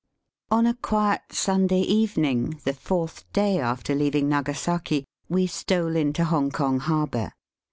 [0.49, 6.49] On a quiet Sunday evening, the fourth day after leaving Nagasaki, we stole into Hong
[6.49, 7.31] kong harbour.